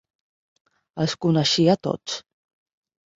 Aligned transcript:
Els 1.05 1.13
coneixia 1.25 1.75
tots. 1.89 2.17